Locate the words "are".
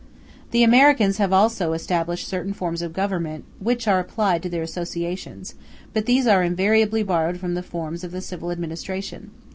3.87-3.99, 6.25-6.41